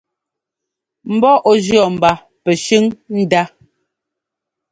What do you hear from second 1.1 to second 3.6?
Mbɔ ɔ jʉ̈ mba pɛshʉ́n ndá.